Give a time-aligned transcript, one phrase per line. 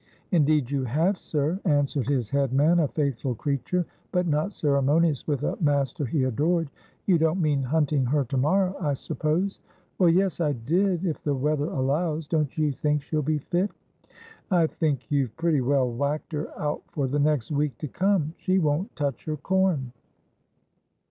[0.31, 5.43] 'Indeed you have, sir,' answered his head man— a faithful creature, but not ceremonious with
[5.43, 6.71] a master he adored.
[7.05, 9.59] 'You don't mean hunting her to morrow, I suppose
[9.99, 12.25] ?''Well, yes, I did, if the weather allows.
[12.27, 13.69] Don't you think she'll be fit?''
[14.49, 18.33] I think you've pretty well whacked her out for the next week to come.
[18.37, 19.91] She won't touch her corn.'